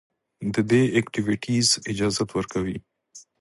[0.53, 2.77] د دې ايکټويټيز اجازت ورکوي